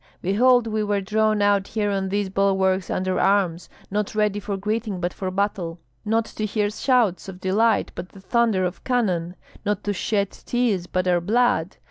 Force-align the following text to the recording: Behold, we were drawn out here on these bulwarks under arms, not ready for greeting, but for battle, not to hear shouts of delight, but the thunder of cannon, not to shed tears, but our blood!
Behold, 0.19 0.65
we 0.65 0.83
were 0.83 0.99
drawn 0.99 1.43
out 1.43 1.67
here 1.67 1.91
on 1.91 2.09
these 2.09 2.27
bulwarks 2.27 2.89
under 2.89 3.19
arms, 3.19 3.69
not 3.91 4.15
ready 4.15 4.39
for 4.39 4.57
greeting, 4.57 4.99
but 4.99 5.13
for 5.13 5.29
battle, 5.29 5.79
not 6.03 6.25
to 6.25 6.43
hear 6.47 6.71
shouts 6.71 7.29
of 7.29 7.39
delight, 7.39 7.91
but 7.93 8.09
the 8.09 8.19
thunder 8.19 8.65
of 8.65 8.83
cannon, 8.83 9.35
not 9.63 9.83
to 9.83 9.93
shed 9.93 10.31
tears, 10.31 10.87
but 10.87 11.07
our 11.07 11.21
blood! 11.21 11.77